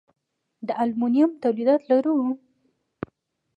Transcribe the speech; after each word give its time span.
د 0.67 0.69
المونیم 0.83 1.31
تولیدات 1.43 1.81
لرو؟ 1.91 2.15